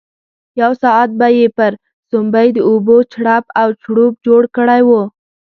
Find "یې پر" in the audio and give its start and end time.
1.37-1.71